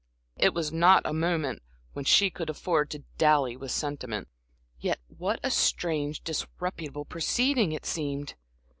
[0.35, 1.61] It was not a moment
[1.93, 4.29] when she could afford to dally with sentiment.
[4.79, 8.33] Yet what a strange, disreputable proceeding it seemed!